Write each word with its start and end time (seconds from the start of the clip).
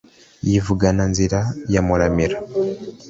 Yivugana 0.49 1.03
Nzira 1.11 1.39
ya 1.73 1.81
Muramira 1.87 2.37